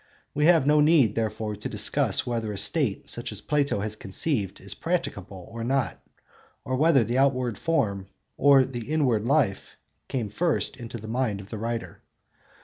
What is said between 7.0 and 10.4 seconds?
the outward form or the inward life came